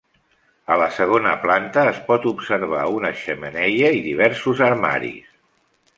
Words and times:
A 0.75 0.77
la 0.83 0.87
segona 0.95 1.33
planta, 1.43 1.83
es 1.91 2.01
pot 2.09 2.25
observar 2.33 2.81
una 2.95 3.13
xemeneia 3.21 3.95
i 3.99 4.03
diversos 4.11 4.65
armaris. 4.73 5.33